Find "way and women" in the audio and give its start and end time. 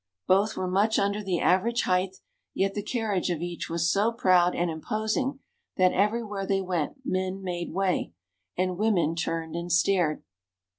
7.71-9.13